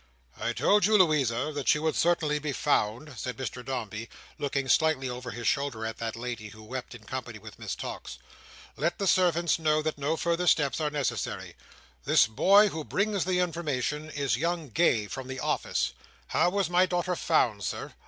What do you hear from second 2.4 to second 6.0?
found," said Mr Dombey, looking slightly over his shoulder at